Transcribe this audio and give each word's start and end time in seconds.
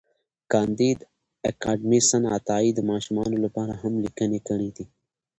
کانديد 0.51 0.99
اکاډميسن 1.49 2.23
عطایي 2.37 2.71
د 2.75 2.79
ماشومانو 2.91 3.35
لپاره 3.45 3.73
هم 3.81 3.93
لیکني 4.05 4.39
کړي 4.49 4.69
دي. 4.75 4.85